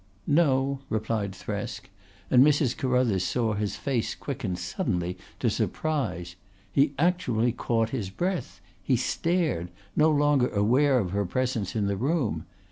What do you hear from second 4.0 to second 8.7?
quicken suddenly to surprise. He actually caught his breath;